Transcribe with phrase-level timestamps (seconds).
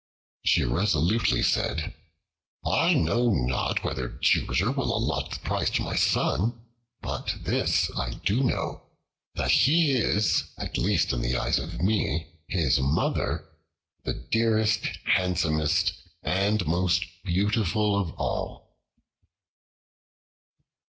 [0.43, 1.93] She resolutely said,
[2.65, 6.59] "I know not whether Jupiter will allot the prize to my son,
[7.03, 8.81] but this I do know,
[9.35, 13.47] that he is at least in the eyes of me his mother,
[14.03, 15.93] the dearest, handsomest,
[16.23, 18.79] and most beautiful of all."